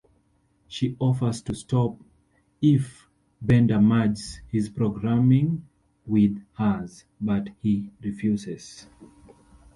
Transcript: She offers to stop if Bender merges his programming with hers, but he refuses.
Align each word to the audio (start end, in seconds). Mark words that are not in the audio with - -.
She 0.67 0.95
offers 0.97 1.43
to 1.43 1.53
stop 1.53 1.95
if 2.59 3.07
Bender 3.39 3.79
merges 3.79 4.41
his 4.47 4.67
programming 4.67 5.67
with 6.07 6.43
hers, 6.55 7.05
but 7.21 7.49
he 7.61 7.91
refuses. 8.01 8.87